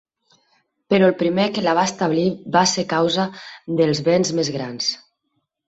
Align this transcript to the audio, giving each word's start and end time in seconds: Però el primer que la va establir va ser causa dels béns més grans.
Però 0.93 1.09
el 1.11 1.13
primer 1.19 1.45
que 1.57 1.63
la 1.65 1.75
va 1.81 1.83
establir 1.91 2.25
va 2.57 2.65
ser 2.73 2.87
causa 2.95 3.29
dels 3.83 4.05
béns 4.11 4.35
més 4.41 4.53
grans. 4.59 4.93